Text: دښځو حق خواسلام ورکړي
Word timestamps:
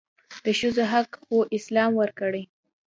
دښځو 0.45 0.83
حق 0.91 1.09
خواسلام 1.27 1.91
ورکړي 2.01 2.43